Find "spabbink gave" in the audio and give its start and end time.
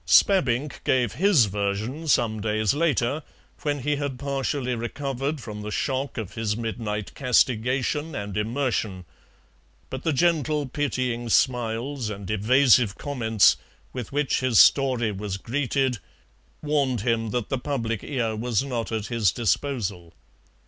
0.03-1.11